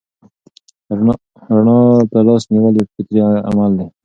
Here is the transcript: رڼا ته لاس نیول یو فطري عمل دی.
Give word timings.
رڼا 1.57 1.77
ته 2.11 2.19
لاس 2.27 2.43
نیول 2.51 2.73
یو 2.79 2.85
فطري 2.93 3.19
عمل 3.49 3.71
دی. 3.77 3.85